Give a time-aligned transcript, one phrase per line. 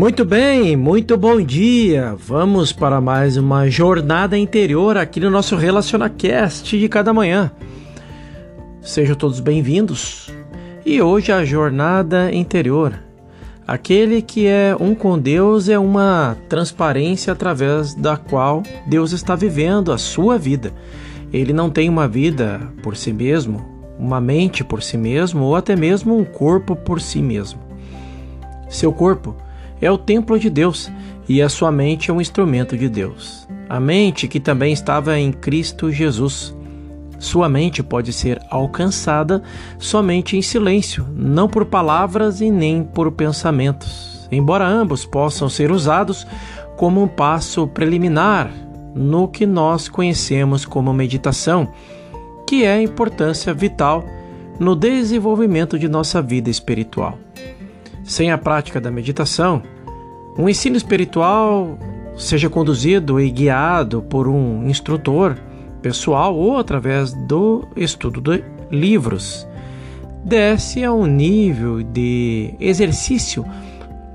[0.00, 2.16] Muito bem, muito bom dia.
[2.18, 7.52] Vamos para mais uma jornada interior aqui no nosso RelacionaCast de cada manhã.
[8.80, 10.32] Sejam todos bem-vindos.
[10.86, 12.98] E hoje a jornada interior.
[13.66, 19.92] Aquele que é um com Deus é uma transparência através da qual Deus está vivendo
[19.92, 20.72] a sua vida.
[21.30, 23.62] Ele não tem uma vida por si mesmo,
[23.98, 27.60] uma mente por si mesmo ou até mesmo um corpo por si mesmo.
[28.66, 29.36] Seu corpo
[29.80, 30.90] é o templo de Deus
[31.28, 33.48] e a sua mente é um instrumento de Deus.
[33.68, 36.54] A mente que também estava em Cristo Jesus.
[37.18, 39.42] Sua mente pode ser alcançada
[39.78, 46.26] somente em silêncio, não por palavras e nem por pensamentos, embora ambos possam ser usados
[46.76, 48.50] como um passo preliminar
[48.94, 51.68] no que nós conhecemos como meditação,
[52.46, 54.04] que é a importância vital
[54.58, 57.18] no desenvolvimento de nossa vida espiritual.
[58.02, 59.62] Sem a prática da meditação,
[60.38, 61.78] um ensino espiritual
[62.16, 65.36] seja conduzido e guiado por um instrutor
[65.80, 69.46] pessoal ou através do estudo de livros,
[70.24, 73.44] desce a um nível de exercício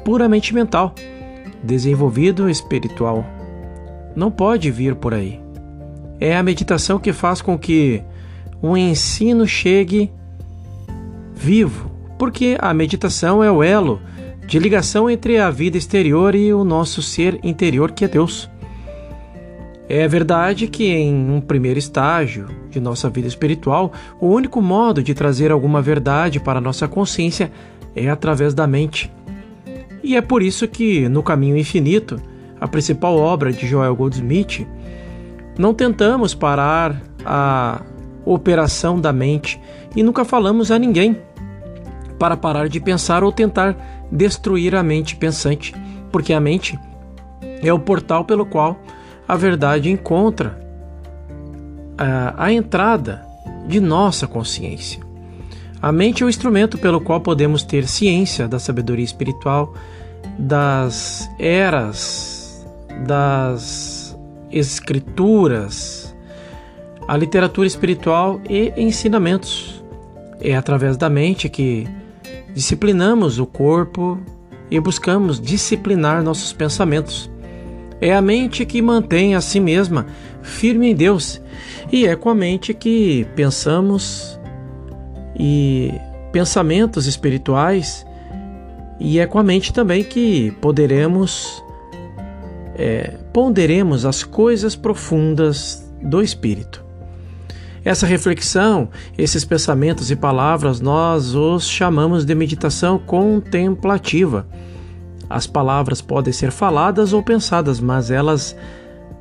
[0.03, 0.94] puramente mental,
[1.63, 3.25] desenvolvido espiritual.
[4.16, 5.41] Não pode vir por aí.
[6.19, 8.03] É a meditação que faz com que
[8.61, 10.11] o ensino chegue
[11.33, 14.02] vivo porque a meditação é o elo
[14.47, 18.49] de ligação entre a vida exterior e o nosso ser interior, que é Deus.
[19.88, 25.13] É verdade que, em um primeiro estágio de nossa vida espiritual, o único modo de
[25.13, 27.52] trazer alguma verdade para nossa consciência
[27.95, 29.11] é através da mente.
[30.03, 32.19] E é por isso que, no Caminho Infinito,
[32.59, 34.67] a principal obra de Joel Goldsmith,
[35.57, 37.81] não tentamos parar a
[38.25, 39.59] operação da mente
[39.95, 41.17] e nunca falamos a ninguém
[42.17, 43.75] para parar de pensar ou tentar
[44.11, 45.75] destruir a mente pensante,
[46.11, 46.80] porque a mente
[47.61, 48.77] é o portal pelo qual
[49.27, 50.59] a verdade encontra
[51.97, 53.25] a, a entrada
[53.67, 55.03] de nossa consciência.
[55.81, 59.73] A mente é o instrumento pelo qual podemos ter ciência da sabedoria espiritual,
[60.38, 62.66] das eras,
[63.06, 64.17] das
[64.51, 66.16] escrituras,
[67.07, 69.84] a literatura espiritual e ensinamentos.
[70.41, 71.88] É através da mente que
[72.55, 74.17] disciplinamos o corpo
[74.71, 77.29] e buscamos disciplinar nossos pensamentos.
[77.99, 80.07] É a mente que mantém a si mesma
[80.41, 81.41] firme em Deus
[81.91, 84.39] e é com a mente que pensamos
[85.38, 85.91] e
[86.31, 88.05] pensamentos espirituais
[88.99, 91.63] e é com a mente também que poderemos
[92.77, 96.84] é, ponderemos as coisas profundas do espírito.
[97.85, 104.47] Essa reflexão, esses pensamentos e palavras, nós os chamamos de meditação contemplativa.
[105.29, 108.56] As palavras podem ser faladas ou pensadas, mas elas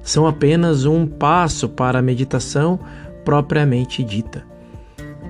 [0.03, 2.81] são apenas um passo para a meditação
[3.23, 4.47] propriamente dita.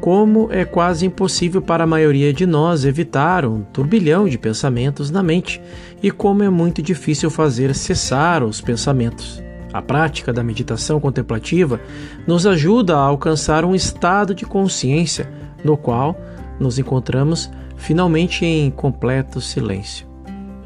[0.01, 5.25] Como é quase impossível para a maioria de nós evitar um turbilhão de pensamentos na
[5.25, 5.61] mente,
[6.01, 9.44] e como é muito difícil fazer cessar os pensamentos.
[9.75, 11.81] A prática da meditação contemplativa
[12.29, 15.29] nos ajuda a alcançar um estado de consciência
[15.65, 16.17] no qual
[16.61, 20.07] nos encontramos finalmente em completo silêncio.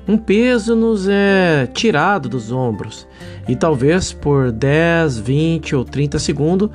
[0.06, 3.08] Um peso nos é tirado dos ombros
[3.48, 6.68] e talvez por 10, 20 ou 30 segundos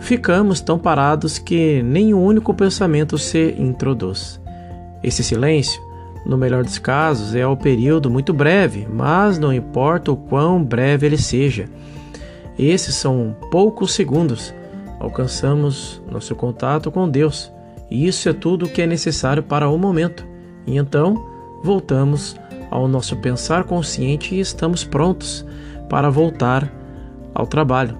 [0.00, 4.40] ficamos tão parados que nenhum único pensamento se introduz.
[5.00, 5.80] Esse silêncio
[6.24, 11.06] no melhor dos casos, é o período muito breve, mas não importa o quão breve
[11.06, 11.68] ele seja.
[12.58, 14.54] Esses são poucos segundos.
[15.00, 17.52] Alcançamos nosso contato com Deus,
[17.90, 20.24] e isso é tudo o que é necessário para o momento.
[20.66, 21.26] E então,
[21.62, 22.36] voltamos
[22.70, 25.44] ao nosso pensar consciente e estamos prontos
[25.88, 26.72] para voltar
[27.34, 27.98] ao trabalho.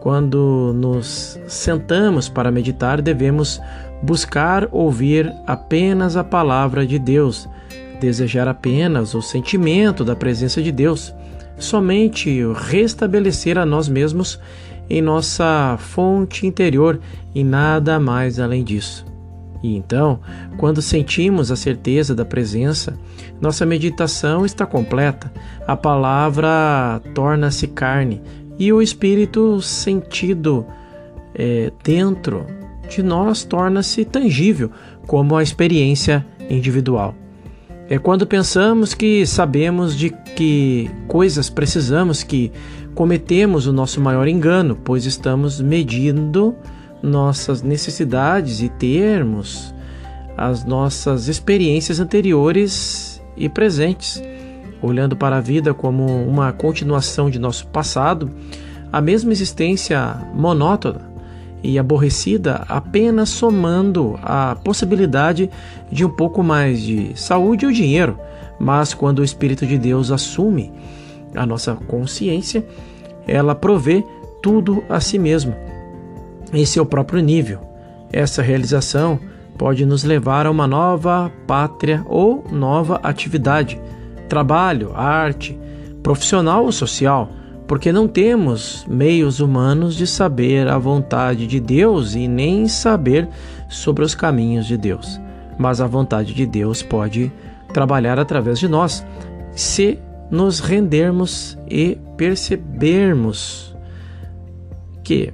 [0.00, 3.60] Quando nos sentamos para meditar, devemos
[4.02, 7.48] buscar ouvir apenas a palavra de Deus,
[8.00, 11.14] desejar apenas o sentimento da presença de Deus,
[11.58, 14.40] somente restabelecer a nós mesmos
[14.90, 17.00] em nossa fonte interior
[17.34, 19.06] e nada mais além disso.
[19.62, 20.18] E então,
[20.56, 22.98] quando sentimos a certeza da presença,
[23.40, 25.32] nossa meditação está completa,
[25.66, 28.20] a palavra torna-se carne
[28.58, 30.66] e o espírito sentido
[31.34, 32.44] é, dentro
[32.96, 34.70] de nós torna-se tangível,
[35.06, 37.14] como a experiência individual.
[37.88, 42.52] É quando pensamos que sabemos de que coisas precisamos que
[42.94, 46.54] cometemos o nosso maior engano, pois estamos medindo
[47.02, 49.74] nossas necessidades e termos
[50.36, 54.22] as nossas experiências anteriores e presentes.
[54.80, 58.28] olhando para a vida como uma continuação de nosso passado,
[58.92, 61.11] a mesma existência monótona
[61.62, 65.50] e aborrecida apenas somando a possibilidade
[65.90, 68.18] de um pouco mais de saúde ou dinheiro,
[68.58, 70.72] mas quando o Espírito de Deus assume
[71.34, 72.64] a nossa consciência,
[73.26, 74.04] ela provê
[74.42, 75.56] tudo a si mesma,
[76.52, 77.60] em seu próprio nível.
[78.12, 79.18] Essa realização
[79.56, 83.80] pode nos levar a uma nova pátria ou nova atividade,
[84.28, 85.58] trabalho, arte,
[86.02, 87.30] profissional ou social
[87.72, 93.26] porque não temos meios humanos de saber a vontade de Deus e nem saber
[93.66, 95.18] sobre os caminhos de Deus.
[95.58, 97.32] Mas a vontade de Deus pode
[97.72, 99.02] trabalhar através de nós
[99.52, 99.98] se
[100.30, 103.74] nos rendermos e percebermos
[105.02, 105.32] que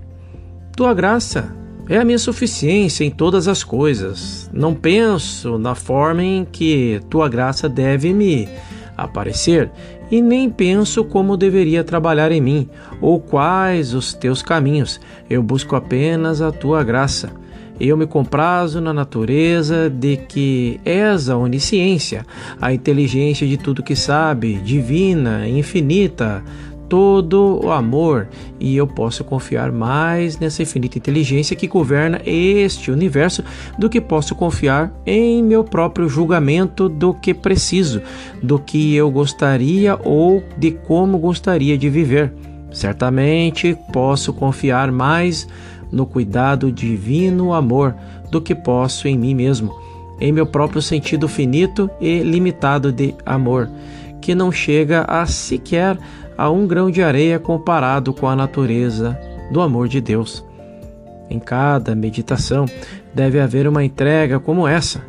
[0.77, 1.53] tua graça
[1.89, 4.49] é a minha suficiência em todas as coisas.
[4.53, 8.49] Não penso na forma em que tua graça deve me
[8.97, 9.73] aparecer
[10.11, 12.69] e nem penso como deveria trabalhar em mim,
[13.01, 15.01] ou quais os teus caminhos.
[15.29, 17.31] Eu busco apenas a tua graça.
[17.81, 22.27] Eu me comprazo na natureza de que és a onisciência,
[22.61, 26.43] a inteligência de tudo que sabe, divina, infinita,
[26.89, 33.45] todo o amor e eu posso confiar mais nessa infinita inteligência que governa este universo
[33.79, 38.01] do que posso confiar em meu próprio julgamento do que preciso,
[38.43, 42.33] do que eu gostaria ou de como gostaria de viver.
[42.73, 45.47] Certamente posso confiar mais
[45.91, 47.95] no cuidado divino amor
[48.31, 49.75] do que posso em mim mesmo,
[50.21, 53.71] em meu próprio sentido finito e limitado de amor,
[54.21, 55.99] que não chega a sequer
[56.39, 59.19] a um grão de areia comparado com a natureza
[59.51, 60.45] do amor de Deus.
[61.29, 62.65] Em cada meditação
[63.13, 65.03] deve haver uma entrega como essa,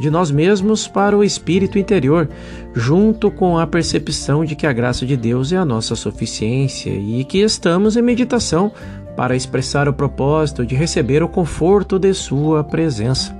[0.00, 2.28] de nós mesmos para o espírito interior,
[2.74, 7.22] junto com a percepção de que a graça de Deus é a nossa suficiência e
[7.24, 8.72] que estamos em meditação
[9.16, 13.36] para expressar o propósito de receber o conforto de Sua presença.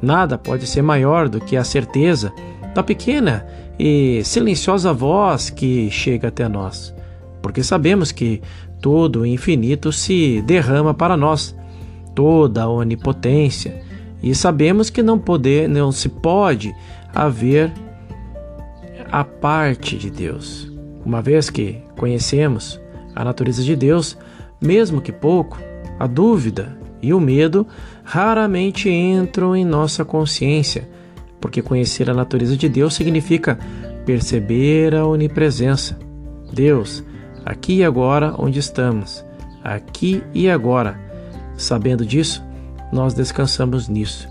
[0.00, 2.32] Nada pode ser maior do que a certeza
[2.74, 3.46] da pequena
[3.82, 6.94] e silenciosa voz que chega até nós,
[7.40, 8.42] porque sabemos que
[8.78, 11.56] todo o infinito se derrama para nós,
[12.14, 13.80] toda a onipotência,
[14.22, 16.74] e sabemos que não poder, não se pode
[17.14, 17.72] haver
[19.10, 20.70] a parte de Deus.
[21.02, 22.78] Uma vez que conhecemos
[23.16, 24.14] a natureza de Deus,
[24.60, 25.58] mesmo que pouco,
[25.98, 27.66] a dúvida e o medo
[28.04, 30.86] raramente entram em nossa consciência
[31.40, 33.58] porque conhecer a natureza de Deus significa
[34.04, 35.98] perceber a onipresença.
[36.52, 37.04] Deus,
[37.44, 39.24] aqui e agora onde estamos,
[39.62, 41.00] aqui e agora.
[41.56, 42.42] Sabendo disso,
[42.92, 44.28] nós descansamos nisso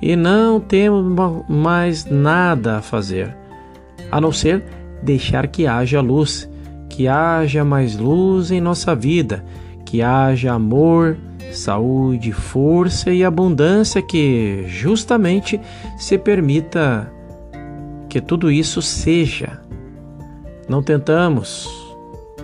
[0.00, 1.04] e não temos
[1.48, 3.34] mais nada a fazer,
[4.10, 4.62] a não ser
[5.02, 6.48] deixar que haja luz,
[6.88, 9.44] que haja mais luz em nossa vida,
[9.84, 11.16] que haja amor,
[11.52, 15.60] saúde, força e abundância que justamente
[15.96, 17.12] se permita
[18.08, 19.60] que tudo isso seja.
[20.68, 21.68] Não tentamos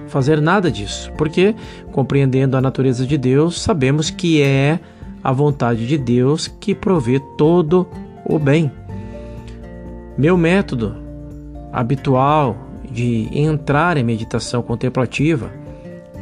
[0.08, 1.54] fazer nada disso, porque
[1.90, 4.78] compreendendo a natureza de Deus, sabemos que é
[5.24, 7.86] a vontade de Deus que provê todo
[8.24, 8.70] o bem.
[10.18, 10.94] Meu método
[11.72, 12.56] habitual
[12.90, 15.50] de entrar em meditação contemplativa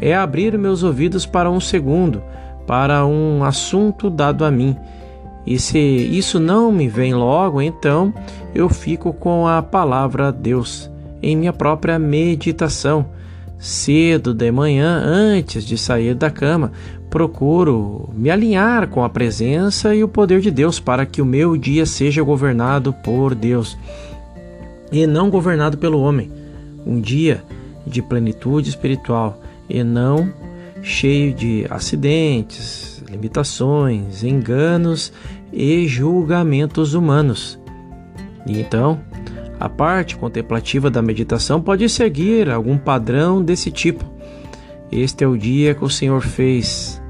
[0.00, 2.22] é abrir meus ouvidos para um segundo
[2.70, 4.76] para um assunto dado a mim.
[5.44, 8.14] E se isso não me vem logo, então
[8.54, 10.88] eu fico com a palavra Deus
[11.20, 13.06] em minha própria meditação.
[13.58, 16.70] Cedo de manhã, antes de sair da cama,
[17.10, 21.56] procuro me alinhar com a presença e o poder de Deus para que o meu
[21.56, 23.76] dia seja governado por Deus
[24.92, 26.30] e não governado pelo homem.
[26.86, 27.42] Um dia
[27.84, 30.32] de plenitude espiritual e não
[30.82, 35.12] cheio de acidentes, limitações, enganos
[35.52, 37.58] e julgamentos humanos.
[38.46, 39.00] E então,
[39.58, 44.04] a parte contemplativa da meditação pode seguir algum padrão desse tipo.
[44.90, 47.00] Este é o dia que o Senhor fez.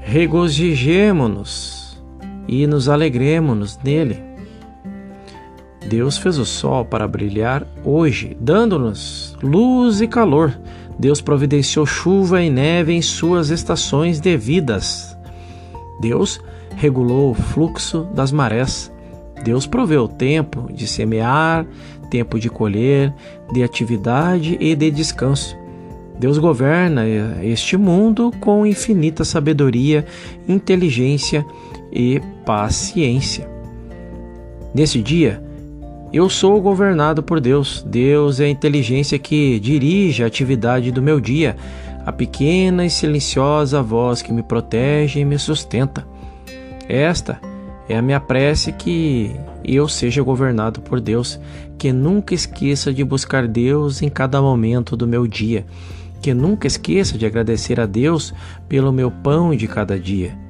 [0.00, 2.02] Regozijemo-nos
[2.48, 4.22] e nos alegremos nele.
[5.88, 10.52] Deus fez o sol para brilhar hoje, dando-nos luz e calor
[10.98, 15.16] Deus providenciou chuva e neve em suas estações devidas.
[16.00, 16.40] Deus
[16.74, 18.92] regulou o fluxo das marés.
[19.44, 21.66] Deus proveu tempo de semear,
[22.10, 23.12] tempo de colher,
[23.52, 25.56] de atividade e de descanso.
[26.18, 27.06] Deus governa
[27.42, 30.06] este mundo com infinita sabedoria,
[30.48, 31.44] inteligência
[31.92, 33.48] e paciência.
[34.74, 35.42] Nesse dia,
[36.12, 37.84] Eu sou governado por Deus.
[37.86, 41.56] Deus é a inteligência que dirige a atividade do meu dia,
[42.04, 46.06] a pequena e silenciosa voz que me protege e me sustenta.
[46.88, 47.40] Esta
[47.88, 49.34] é a minha prece que
[49.64, 51.40] eu seja governado por Deus,
[51.76, 55.66] que nunca esqueça de buscar Deus em cada momento do meu dia,
[56.22, 58.32] que nunca esqueça de agradecer a Deus
[58.68, 60.45] pelo meu pão de cada dia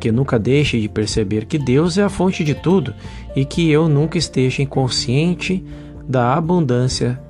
[0.00, 2.94] que nunca deixe de perceber que Deus é a fonte de tudo
[3.34, 5.64] e que eu nunca esteja inconsciente
[6.06, 7.20] da abundância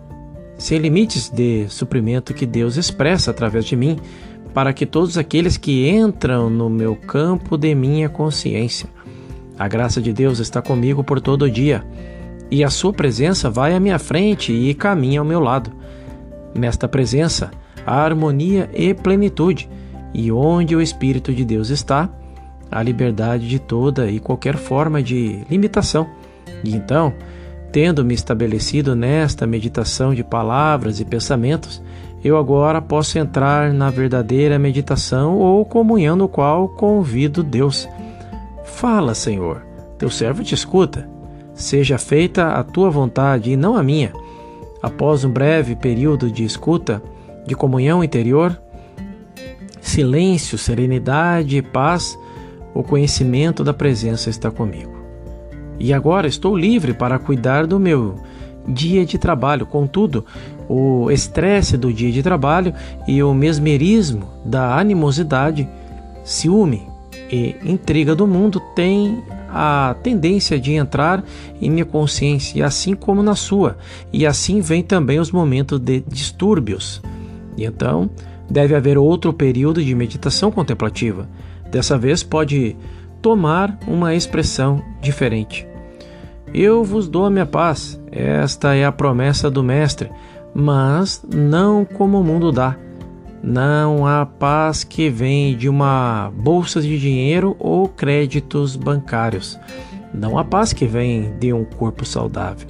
[0.59, 3.97] sem limites de suprimento que Deus expressa através de mim,
[4.53, 8.89] para que todos aqueles que entram no meu campo de minha consciência.
[9.57, 11.87] A graça de Deus está comigo por todo o dia,
[12.51, 15.71] e a sua presença vai à minha frente e caminha ao meu lado.
[16.55, 17.53] Nesta presença,
[17.87, 19.71] há harmonia e plenitude,
[20.13, 22.11] e onde o Espírito de Deus está,
[22.71, 26.07] a liberdade de toda e qualquer forma de limitação.
[26.63, 27.13] E então,
[27.73, 31.83] tendo-me estabelecido nesta meditação de palavras e pensamentos,
[32.23, 37.89] eu agora posso entrar na verdadeira meditação ou comunhão no qual convido Deus.
[38.65, 39.63] Fala, Senhor,
[39.97, 41.09] teu servo te escuta.
[41.55, 44.13] Seja feita a tua vontade e não a minha.
[44.83, 47.03] Após um breve período de escuta,
[47.47, 48.61] de comunhão interior,
[49.81, 52.17] silêncio, serenidade e paz
[52.79, 54.97] o conhecimento da presença está comigo.
[55.81, 58.15] E agora estou livre para cuidar do meu
[58.69, 59.67] dia de trabalho.
[59.67, 60.25] Contudo,
[60.69, 62.73] o estresse do dia de trabalho
[63.09, 65.69] e o mesmerismo da animosidade,
[66.23, 66.87] ciúme
[67.29, 71.25] e intriga do mundo têm a tendência de entrar
[71.61, 73.77] em minha consciência, assim como na sua,
[74.13, 77.03] e assim vem também os momentos de distúrbios.
[77.57, 78.09] E então
[78.49, 81.29] deve haver outro período de meditação contemplativa
[81.71, 82.77] Dessa vez pode
[83.21, 85.67] tomar uma expressão diferente.
[86.53, 90.11] Eu vos dou a minha paz, esta é a promessa do Mestre,
[90.55, 92.77] mas não como o mundo dá.
[93.43, 99.59] Não há paz que vem de uma bolsa de dinheiro ou créditos bancários.
[100.13, 102.67] Não há paz que vem de um corpo saudável.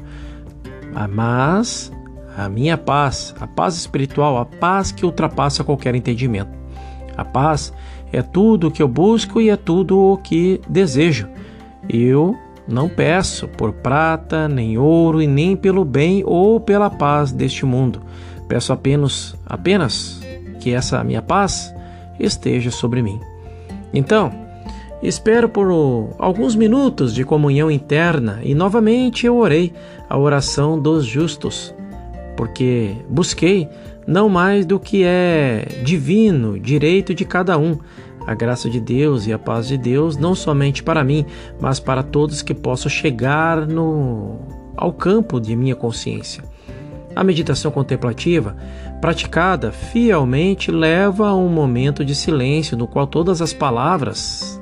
[1.10, 1.92] Mas
[2.36, 6.50] a minha paz, a paz espiritual, a paz que ultrapassa qualquer entendimento.
[7.16, 7.72] A paz
[8.12, 11.28] é tudo o que eu busco e é tudo o que desejo.
[11.88, 12.36] Eu
[12.66, 18.02] não peço por prata, nem ouro, e nem pelo bem ou pela paz deste mundo.
[18.46, 20.20] Peço apenas, apenas
[20.60, 21.74] que essa minha paz
[22.18, 23.20] esteja sobre mim.
[23.92, 24.32] Então,
[25.02, 25.68] espero por
[26.18, 29.72] alguns minutos de comunhão interna e novamente eu orei
[30.08, 31.74] a oração dos justos,
[32.36, 33.68] porque busquei
[34.08, 37.78] não mais do que é divino, direito de cada um.
[38.26, 41.26] A graça de Deus e a paz de Deus, não somente para mim,
[41.60, 44.38] mas para todos que possam chegar no,
[44.74, 46.42] ao campo de minha consciência.
[47.14, 48.56] A meditação contemplativa,
[48.98, 54.58] praticada fielmente, leva a um momento de silêncio no qual todas as palavras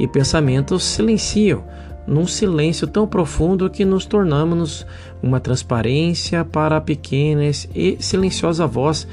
[0.00, 1.62] e pensamentos silenciam,
[2.06, 4.86] num silêncio tão profundo que nos tornamos
[5.22, 7.42] uma transparência para a pequena
[7.74, 9.06] e silenciosa voz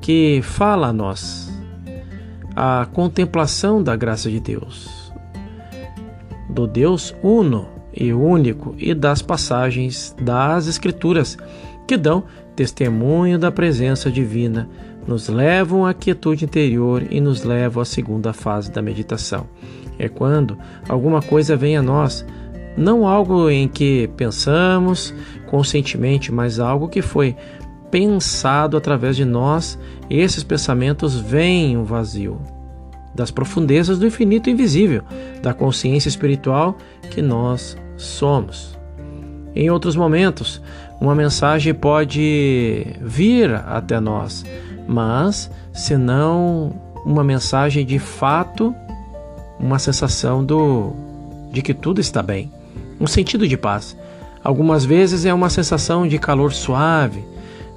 [0.00, 1.52] que fala a nós.
[2.54, 5.12] A contemplação da graça de Deus,
[6.48, 11.36] do Deus uno e único e das passagens das Escrituras
[11.86, 12.24] que dão
[12.56, 14.68] testemunho da presença divina,
[15.06, 19.46] nos levam à quietude interior e nos levam à segunda fase da meditação.
[19.98, 20.56] É quando
[20.88, 22.24] alguma coisa vem a nós,
[22.76, 25.12] não algo em que pensamos
[25.46, 27.36] conscientemente, mas algo que foi
[27.90, 29.78] pensado através de nós,
[30.08, 32.38] esses pensamentos vêm o vazio
[33.14, 35.02] das profundezas do infinito invisível,
[35.42, 36.76] da consciência espiritual
[37.10, 38.78] que nós somos.
[39.54, 40.62] Em outros momentos,
[41.00, 44.44] uma mensagem pode vir até nós,
[44.86, 46.72] mas se não
[47.04, 48.74] uma mensagem de fato,
[49.58, 50.92] uma sensação do
[51.50, 52.52] de que tudo está bem
[53.00, 53.96] um sentido de paz.
[54.42, 57.24] Algumas vezes é uma sensação de calor suave,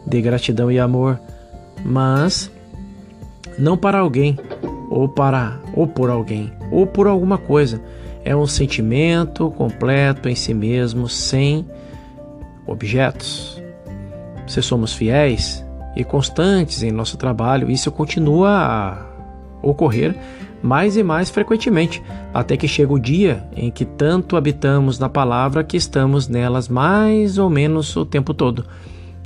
[0.06, 1.20] de gratidão e amor,
[1.84, 2.52] mas
[3.58, 4.38] não para alguém,
[4.90, 7.82] ou para ou por alguém, ou por alguma coisa.
[8.24, 11.66] É um sentimento completo em si mesmo, sem
[12.68, 13.62] objetos.
[14.48, 19.11] Se somos fiéis e constantes em nosso trabalho, isso continua a
[19.62, 20.16] ocorrer
[20.62, 22.04] mais e mais frequentemente,
[22.34, 27.38] até que chega o dia em que tanto habitamos na palavra que estamos nelas mais
[27.38, 28.66] ou menos o tempo todo.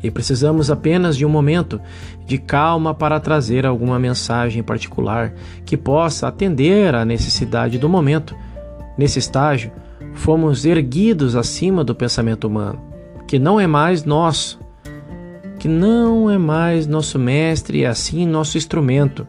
[0.02, 1.82] E precisamos apenas de um momento
[2.26, 5.34] de calma para trazer alguma mensagem particular
[5.66, 8.36] que possa atender à necessidade do momento.
[8.98, 9.72] Nesse estágio,
[10.14, 12.80] fomos erguidos acima do pensamento humano.
[13.28, 14.60] que não é mais nosso,
[15.58, 19.26] que não é mais nosso mestre e assim nosso instrumento.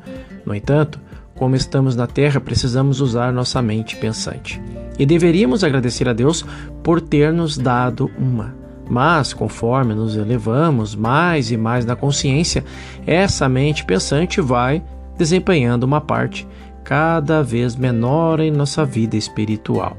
[0.47, 1.00] No entanto,
[1.35, 4.62] como estamos na terra, precisamos usar nossa mente pensante.
[4.99, 6.47] E deveríamos agradecer a Deus
[6.83, 8.55] por ter nos dado uma.
[8.88, 12.65] Mas, conforme nos elevamos mais e mais na consciência,
[13.05, 14.83] essa mente pensante vai
[15.19, 16.47] desempenhando uma parte
[16.85, 19.97] cada vez menor em nossa vida espiritual.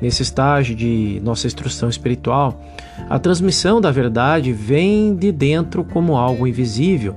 [0.00, 2.62] Nesse estágio de nossa instrução espiritual,
[3.10, 7.16] a transmissão da verdade vem de dentro como algo invisível,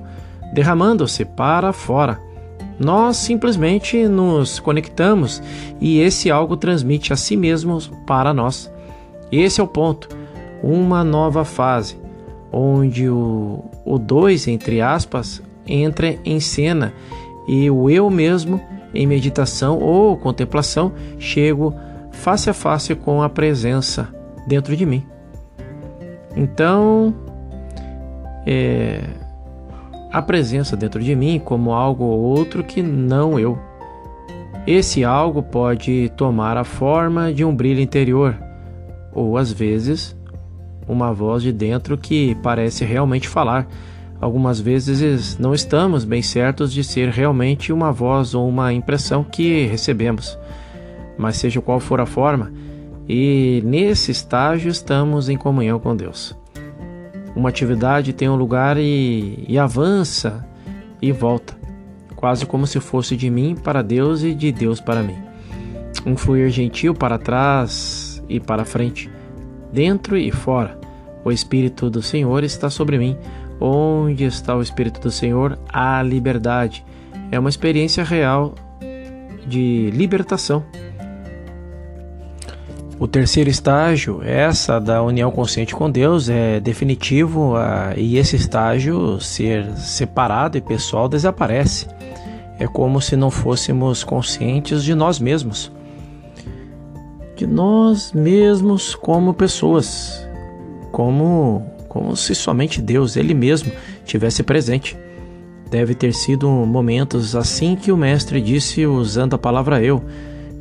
[0.52, 2.18] derramando-se para fora
[2.78, 5.42] nós simplesmente nos conectamos
[5.80, 8.72] e esse algo transmite a si mesmo para nós.
[9.30, 10.08] Esse é o ponto.
[10.62, 11.98] Uma nova fase,
[12.52, 13.64] onde o,
[13.98, 16.92] dois, entre aspas, entra em cena
[17.48, 18.60] e o eu mesmo,
[18.94, 21.74] em meditação ou contemplação, chego
[22.10, 24.08] face a face com a presença
[24.46, 25.04] dentro de mim.
[26.36, 27.14] Então,
[28.46, 29.02] é,
[30.12, 33.58] a presença dentro de mim como algo ou outro que não eu.
[34.66, 38.36] Esse algo pode tomar a forma de um brilho interior,
[39.12, 40.16] ou às vezes
[40.86, 43.66] uma voz de dentro que parece realmente falar.
[44.20, 49.66] Algumas vezes não estamos bem certos de ser realmente uma voz ou uma impressão que
[49.66, 50.38] recebemos.
[51.18, 52.52] Mas seja qual for a forma,
[53.08, 56.36] e nesse estágio estamos em comunhão com Deus.
[57.34, 60.46] Uma atividade tem um lugar e, e avança
[61.00, 61.56] e volta,
[62.14, 65.16] quase como se fosse de mim para Deus e de Deus para mim.
[66.04, 69.10] Um fluir gentil para trás e para frente,
[69.72, 70.78] dentro e fora.
[71.24, 73.16] O Espírito do Senhor está sobre mim.
[73.60, 75.58] Onde está o Espírito do Senhor?
[75.72, 76.84] A liberdade.
[77.30, 78.54] É uma experiência real
[79.46, 80.64] de libertação.
[83.02, 89.20] O terceiro estágio, essa da união consciente com Deus, é definitivo uh, e esse estágio,
[89.20, 91.88] ser separado e pessoal, desaparece.
[92.60, 95.72] É como se não fôssemos conscientes de nós mesmos.
[97.34, 100.24] De nós mesmos como pessoas.
[100.92, 103.72] Como, como se somente Deus, Ele mesmo,
[104.04, 104.96] tivesse presente.
[105.68, 110.00] Deve ter sido momentos assim que o Mestre disse usando a palavra eu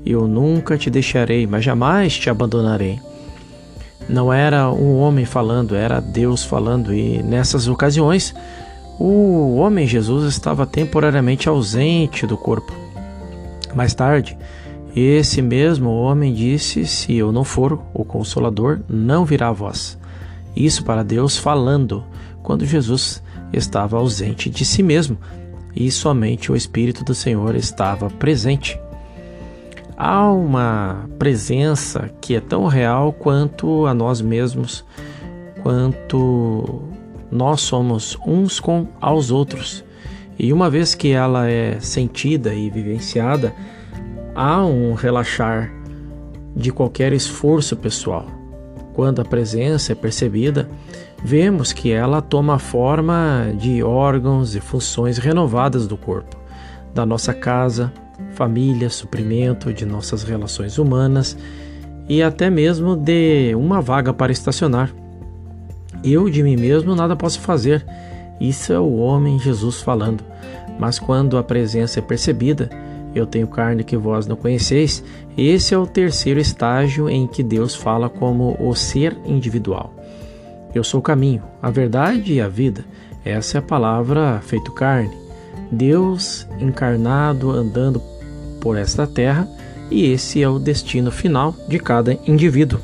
[0.06, 3.00] eu nunca te deixarei, mas jamais te abandonarei.
[4.10, 8.34] Não era um homem falando, era Deus falando, e nessas ocasiões
[9.00, 12.74] o homem Jesus estava temporariamente ausente do corpo.
[13.74, 14.38] Mais tarde,
[14.96, 19.98] esse mesmo homem disse: Se eu não for o consolador, não virá a vós.
[20.56, 22.04] Isso para Deus falando,
[22.44, 25.18] quando Jesus estava ausente de si mesmo
[25.76, 28.78] e somente o Espírito do Senhor estava presente
[30.04, 34.84] há uma presença que é tão real quanto a nós mesmos,
[35.62, 36.82] quanto
[37.30, 39.86] nós somos uns com aos outros.
[40.40, 43.54] E uma vez que ela é sentida e vivenciada,
[44.34, 45.72] há um relaxar
[46.56, 48.26] de qualquer esforço pessoal.
[48.94, 50.68] Quando a presença é percebida,
[51.24, 56.36] vemos que ela toma a forma de órgãos e funções renovadas do corpo,
[56.92, 57.94] da nossa casa,
[58.34, 61.38] família, suprimento de nossas relações humanas
[62.08, 64.94] e até mesmo de uma vaga para estacionar.
[66.04, 67.86] Eu de mim mesmo nada posso fazer.
[68.40, 70.24] Isso é o homem Jesus falando.
[70.80, 72.70] Mas quando a presença é percebida,
[73.14, 75.04] eu tenho carne que vós não conheceis,
[75.38, 79.94] esse é o terceiro estágio em que Deus fala como o ser individual.
[80.74, 82.86] Eu sou o caminho, a verdade e a vida.
[83.26, 85.12] Essa é a palavra feito carne.
[85.72, 88.02] Deus encarnado andando
[88.62, 89.48] por esta terra,
[89.90, 92.80] e esse é o destino final de cada indivíduo.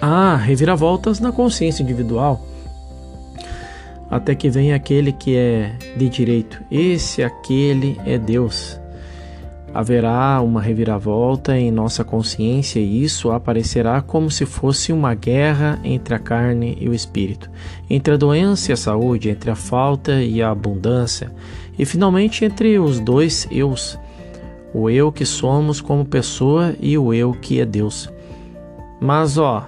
[0.00, 2.40] Há reviravoltas na consciência individual,
[4.08, 6.62] até que vem aquele que é de direito.
[6.70, 8.78] Esse, aquele é Deus.
[9.72, 16.12] Haverá uma reviravolta em nossa consciência e isso aparecerá como se fosse uma guerra entre
[16.12, 17.48] a carne e o espírito,
[17.88, 21.30] entre a doença e a saúde, entre a falta e a abundância,
[21.78, 23.96] e finalmente entre os dois eus
[24.72, 28.10] o eu que somos como pessoa e o eu que é Deus.
[29.00, 29.66] Mas ó,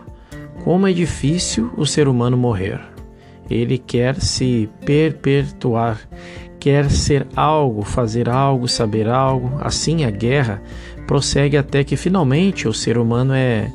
[0.65, 2.81] como é difícil o ser humano morrer.
[3.51, 6.01] Ele quer se perpetuar,
[6.59, 9.59] quer ser algo, fazer algo, saber algo.
[9.61, 10.63] Assim a guerra
[11.07, 13.71] prossegue até que finalmente o ser humano é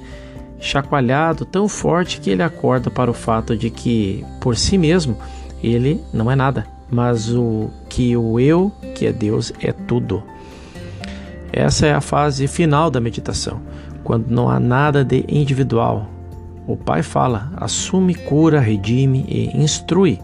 [0.60, 5.18] chacoalhado tão forte que ele acorda para o fato de que por si mesmo
[5.62, 10.24] ele não é nada, mas o que o eu, que é Deus, é tudo.
[11.52, 13.62] Essa é a fase final da meditação,
[14.04, 16.08] quando não há nada de individual,
[16.68, 20.20] O Pai fala, assume, cura, redime e instrui,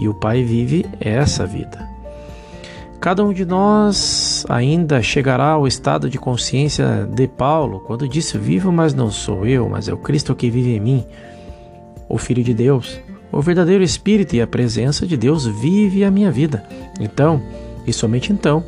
[0.00, 1.88] e o Pai vive essa vida.
[3.00, 8.72] Cada um de nós ainda chegará ao estado de consciência de Paulo, quando disse: Vivo,
[8.72, 11.06] mas não sou eu, mas é o Cristo que vive em mim,
[12.08, 13.00] o Filho de Deus.
[13.30, 16.64] O verdadeiro Espírito e a presença de Deus vive a minha vida.
[16.98, 17.40] Então,
[17.86, 18.64] e somente então,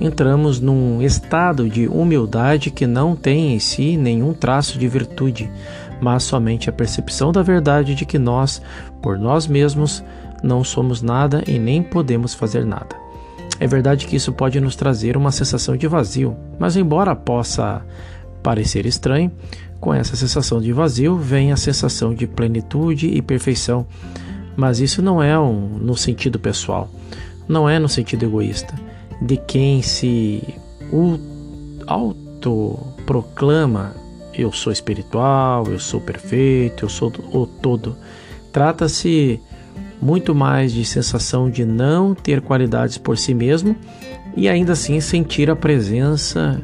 [0.00, 5.50] entramos num estado de humildade que não tem em si nenhum traço de virtude,
[6.00, 8.62] mas somente a percepção da verdade de que nós,
[9.02, 10.02] por nós mesmos,
[10.42, 12.96] não somos nada e nem podemos fazer nada.
[13.60, 17.82] É verdade que isso pode nos trazer uma sensação de vazio, mas embora possa
[18.42, 19.30] parecer estranho,
[19.78, 23.86] com essa sensação de vazio vem a sensação de plenitude e perfeição.
[24.56, 26.90] Mas isso não é um, no sentido pessoal,
[27.48, 28.74] não é no sentido egoísta,
[29.20, 30.42] de quem se
[31.86, 33.94] autoproclama
[34.34, 37.96] eu sou espiritual, eu sou perfeito, eu sou o todo.
[38.50, 39.40] Trata-se
[40.00, 43.76] muito mais de sensação de não ter qualidades por si mesmo
[44.36, 46.60] e ainda assim sentir a presença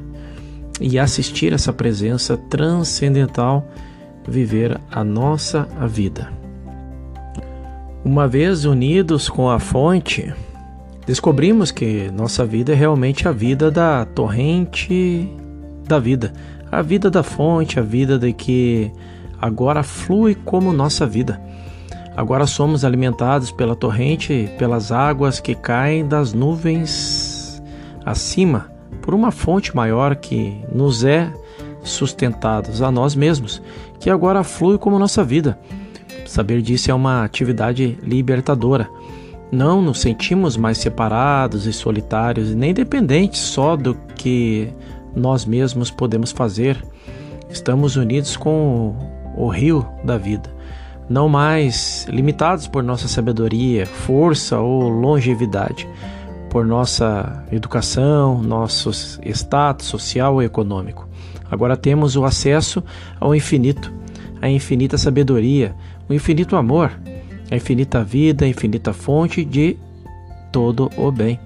[0.80, 3.68] e assistir essa presença transcendental
[4.26, 6.30] viver a nossa vida.
[8.04, 10.32] Uma vez unidos com a fonte,
[11.08, 15.26] descobrimos que nossa vida é realmente a vida da torrente
[15.86, 16.34] da vida,
[16.70, 18.92] a vida da fonte, a vida de que
[19.40, 21.40] agora flui como nossa vida.
[22.14, 27.62] Agora somos alimentados pela torrente, pelas águas que caem das nuvens
[28.04, 31.32] acima, por uma fonte maior que nos é
[31.82, 33.62] sustentados a nós mesmos,
[33.98, 35.58] que agora flui como nossa vida.
[36.26, 38.90] Saber disso é uma atividade libertadora.
[39.50, 44.72] Não nos sentimos mais separados e solitários, nem dependentes só do que
[45.16, 46.84] nós mesmos podemos fazer.
[47.48, 48.94] Estamos unidos com
[49.36, 50.58] o rio da vida
[51.08, 55.88] não mais limitados por nossa sabedoria, força ou longevidade,
[56.50, 58.90] por nossa educação, nosso
[59.24, 61.08] status social e econômico.
[61.50, 62.84] Agora temos o acesso
[63.18, 63.92] ao infinito,
[64.40, 65.74] à infinita sabedoria,
[66.08, 66.92] o infinito amor,
[67.50, 69.76] a infinita vida, a infinita fonte de
[70.52, 71.38] todo o bem.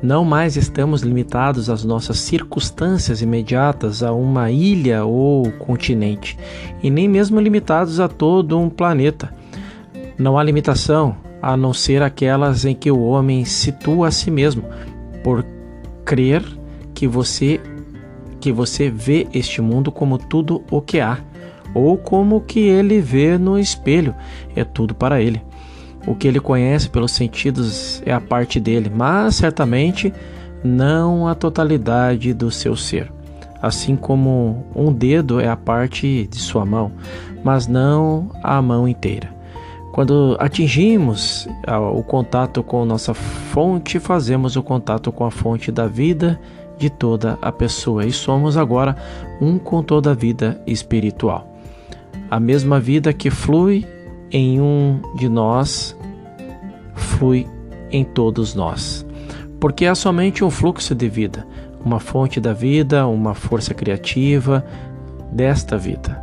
[0.00, 6.38] Não mais estamos limitados às nossas circunstâncias imediatas, a uma ilha ou continente,
[6.82, 9.34] e nem mesmo limitados a todo um planeta.
[10.16, 14.64] Não há limitação a não ser aquelas em que o homem situa a si mesmo,
[15.24, 15.44] por
[16.04, 16.44] crer
[16.94, 17.60] que você
[18.40, 21.18] que você vê este mundo como tudo o que há,
[21.74, 24.14] ou como que ele vê no espelho,
[24.54, 25.42] é tudo para ele.
[26.06, 30.12] O que ele conhece pelos sentidos é a parte dele, mas certamente
[30.64, 33.12] não a totalidade do seu ser.
[33.60, 36.92] Assim como um dedo é a parte de sua mão,
[37.42, 39.36] mas não a mão inteira.
[39.92, 41.48] Quando atingimos
[41.92, 46.38] o contato com nossa fonte, fazemos o contato com a fonte da vida
[46.78, 48.96] de toda a pessoa e somos agora
[49.40, 51.57] um com toda a vida espiritual.
[52.30, 53.86] A mesma vida que flui
[54.30, 55.96] em um de nós
[56.94, 57.46] flui
[57.90, 59.06] em todos nós.
[59.58, 61.46] Porque há somente um fluxo de vida,
[61.84, 64.64] uma fonte da vida, uma força criativa
[65.32, 66.22] desta vida.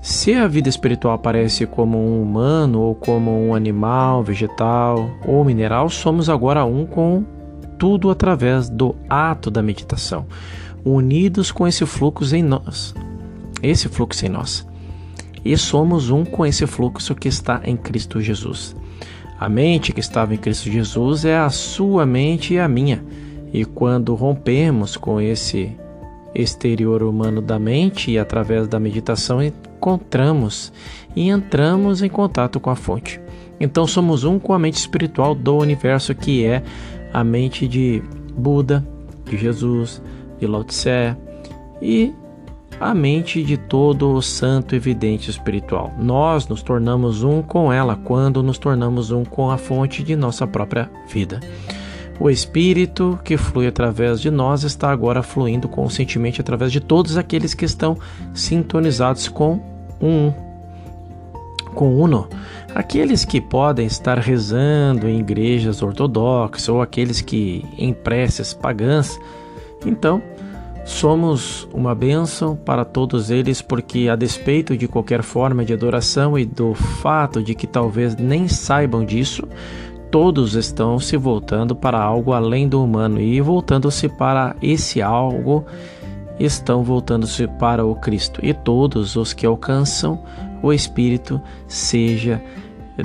[0.00, 5.88] Se a vida espiritual aparece como um humano ou como um animal, vegetal ou mineral,
[5.88, 7.24] somos agora um com
[7.78, 10.26] tudo através do ato da meditação,
[10.84, 12.94] unidos com esse fluxo em nós.
[13.62, 14.66] Esse fluxo em nós.
[15.44, 18.74] E somos um com esse fluxo que está em Cristo Jesus.
[19.38, 23.04] A mente que estava em Cristo Jesus é a sua mente e a minha.
[23.52, 25.76] E quando rompemos com esse
[26.34, 30.72] exterior humano da mente e através da meditação encontramos
[31.14, 33.20] e entramos em contato com a fonte.
[33.60, 36.62] Então somos um com a mente espiritual do universo que é
[37.12, 38.02] a mente de
[38.36, 38.84] Buda,
[39.24, 40.02] de Jesus,
[40.40, 41.16] de Lao Tse
[41.80, 42.12] e
[42.80, 45.92] a mente de todo o santo evidente espiritual.
[45.98, 50.46] Nós nos tornamos um com ela quando nos tornamos um com a fonte de nossa
[50.46, 51.40] própria vida.
[52.18, 57.54] O Espírito que flui através de nós está agora fluindo conscientemente através de todos aqueles
[57.54, 57.98] que estão
[58.32, 59.60] sintonizados com
[60.00, 60.32] um,
[61.74, 62.28] com uno.
[62.74, 69.18] Aqueles que podem estar rezando em igrejas ortodoxas ou aqueles que em preces pagãs.
[69.84, 70.22] Então,
[70.84, 76.44] Somos uma bênção para todos eles, porque, a despeito de qualquer forma de adoração e
[76.44, 79.48] do fato de que talvez nem saibam disso,
[80.10, 85.64] todos estão se voltando para algo além do humano e voltando-se para esse algo
[86.38, 90.22] estão voltando-se para o Cristo, e todos os que alcançam
[90.62, 92.42] o Espírito, seja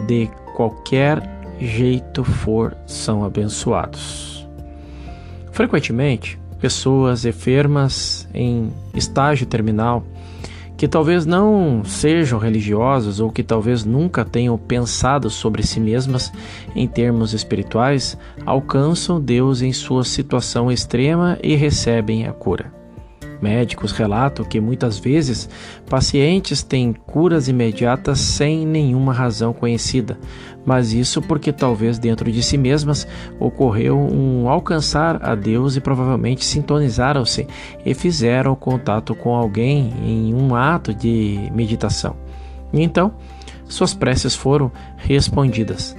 [0.07, 1.21] de qualquer
[1.59, 4.47] jeito for, são abençoados.
[5.51, 10.03] Frequentemente, pessoas enfermas em estágio terminal
[10.79, 16.31] que talvez não sejam religiosas ou que talvez nunca tenham pensado sobre si mesmas
[16.73, 22.78] em termos espirituais, alcançam Deus em sua situação extrema e recebem a cura.
[23.41, 25.49] Médicos relatam que muitas vezes
[25.89, 30.19] pacientes têm curas imediatas sem nenhuma razão conhecida,
[30.65, 33.07] mas isso porque talvez dentro de si mesmas
[33.39, 37.47] ocorreu um alcançar a Deus e provavelmente sintonizaram-se
[37.85, 42.17] e fizeram contato com alguém em um ato de meditação.
[42.73, 43.13] Então,
[43.69, 45.95] suas preces foram respondidas.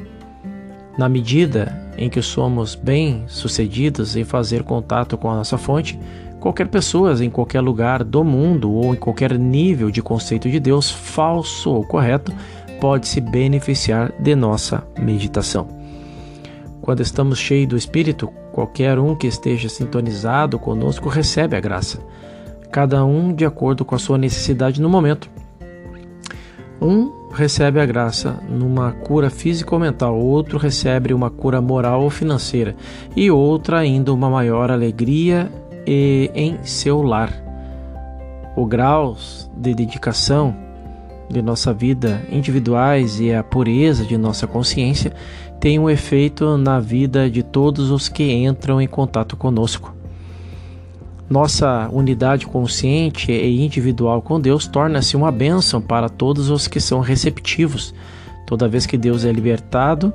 [0.98, 5.98] Na medida em que somos bem-sucedidos em fazer contato com a nossa fonte,
[6.40, 10.90] Qualquer pessoa em qualquer lugar do mundo ou em qualquer nível de conceito de Deus,
[10.90, 12.32] falso ou correto,
[12.80, 15.68] pode se beneficiar de nossa meditação.
[16.80, 22.00] Quando estamos cheios do Espírito, qualquer um que esteja sintonizado conosco recebe a graça,
[22.72, 25.30] cada um de acordo com a sua necessidade no momento.
[26.80, 32.08] Um recebe a graça numa cura física ou mental, outro recebe uma cura moral ou
[32.08, 32.74] financeira,
[33.14, 35.52] e outra ainda uma maior alegria
[35.86, 37.32] e em seu lar.
[38.56, 39.16] O grau
[39.56, 40.54] de dedicação
[41.28, 45.12] de nossa vida individuais e a pureza de nossa consciência
[45.60, 49.94] tem um efeito na vida de todos os que entram em contato conosco.
[51.28, 56.98] Nossa unidade consciente e individual com Deus torna-se uma bênção para todos os que são
[56.98, 57.94] receptivos.
[58.46, 60.12] Toda vez que Deus é libertado,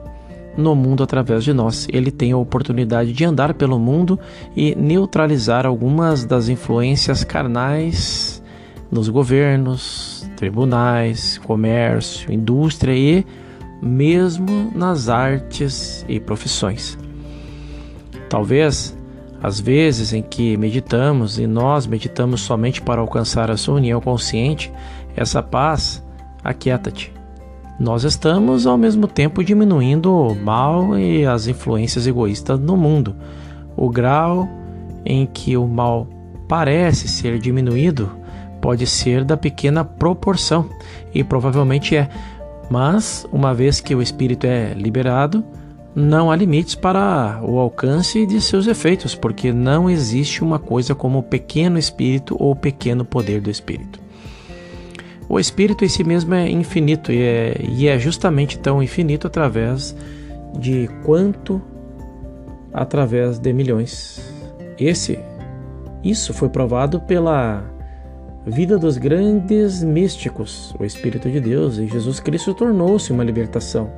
[0.57, 1.87] no mundo através de nós.
[1.91, 4.19] Ele tem a oportunidade de andar pelo mundo
[4.55, 8.41] e neutralizar algumas das influências carnais
[8.91, 13.25] nos governos, tribunais, comércio, indústria e
[13.81, 16.97] mesmo nas artes e profissões.
[18.29, 18.97] Talvez
[19.41, 24.71] as vezes em que meditamos e nós meditamos somente para alcançar a sua união consciente,
[25.15, 26.03] essa paz
[26.43, 27.13] aquieta-te
[27.79, 33.15] nós estamos ao mesmo tempo diminuindo o mal e as influências egoístas no mundo.
[33.75, 34.47] O grau
[35.05, 36.07] em que o mal
[36.47, 38.09] parece ser diminuído
[38.61, 40.69] pode ser da pequena proporção
[41.13, 42.09] e provavelmente é,
[42.69, 45.43] mas uma vez que o espírito é liberado,
[45.93, 51.23] não há limites para o alcance de seus efeitos, porque não existe uma coisa como
[51.23, 54.04] pequeno espírito ou pequeno poder do espírito.
[55.27, 59.95] O espírito em si mesmo é infinito e é, e é justamente tão infinito através
[60.57, 61.61] de quanto
[62.71, 64.21] através de milhões.
[64.77, 65.17] Esse,
[66.03, 67.63] isso foi provado pela
[68.45, 70.75] vida dos grandes místicos.
[70.79, 73.89] O Espírito de Deus e Jesus Cristo tornou-se uma libertação,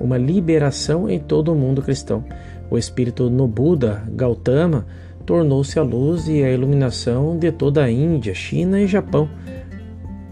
[0.00, 2.24] uma liberação em todo o mundo cristão.
[2.70, 4.86] O Espírito no Buda, Gautama,
[5.26, 9.28] tornou-se a luz e a iluminação de toda a Índia, China e Japão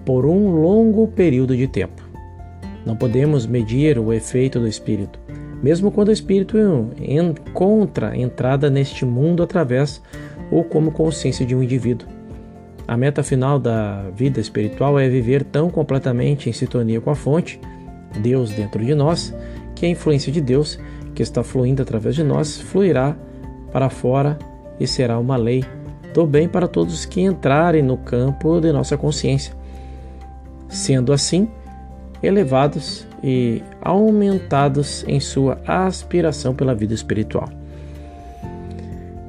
[0.05, 2.03] por um longo período de tempo.
[2.85, 5.19] Não podemos medir o efeito do espírito,
[5.63, 6.59] mesmo quando o espírito
[7.01, 10.03] encontra entrada neste mundo através
[10.51, 12.07] ou como consciência de um indivíduo.
[12.87, 17.59] A meta final da vida espiritual é viver tão completamente em sintonia com a fonte,
[18.21, 19.35] Deus dentro de nós,
[19.75, 20.79] que a influência de Deus,
[21.15, 23.17] que está fluindo através de nós, fluirá
[23.73, 24.39] para fora
[24.79, 25.65] e será uma lei
[26.13, 29.64] do bem para todos que entrarem no campo de nossa consciência
[30.75, 31.49] sendo assim
[32.23, 37.49] elevados e aumentados em sua aspiração pela vida espiritual.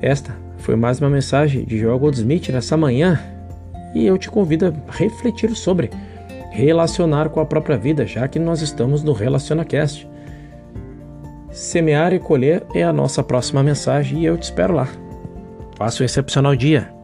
[0.02, 3.20] Esta foi mais uma mensagem de Joel Goldsmith nessa manhã
[3.94, 5.90] e eu te convido a refletir sobre
[6.52, 10.08] relacionar com a própria vida, já que nós estamos no RelacionaCast.
[11.52, 14.88] Semear e colher é a nossa próxima mensagem e eu te espero lá.
[15.78, 16.95] Faça um excepcional dia.